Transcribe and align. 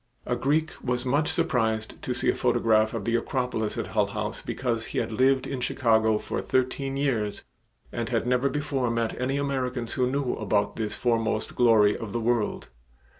A 0.25 0.35
Greek 0.35 0.71
was 0.83 1.05
much 1.05 1.27
surprised 1.31 2.01
to 2.01 2.15
see 2.15 2.27
a 2.27 2.33
photograph 2.35 2.95
of 2.95 3.05
the 3.05 3.13
Acropolis 3.15 3.77
at 3.77 3.85
Hull 3.85 4.07
House 4.07 4.41
because 4.41 4.87
he 4.87 4.97
had 4.97 5.11
lived 5.11 5.45
in 5.45 5.61
Chicago 5.61 6.17
for 6.17 6.41
thirteen 6.41 6.97
years 6.97 7.43
and 7.91 8.09
had 8.09 8.25
never 8.25 8.49
before 8.49 8.89
met 8.89 9.21
any 9.21 9.37
Americans 9.37 9.93
who 9.93 10.09
knew 10.09 10.33
about 10.37 10.75
this 10.75 10.95
foremost 10.95 11.53
glory 11.53 11.95
of 11.95 12.13
the 12.13 12.19
world. 12.19 12.69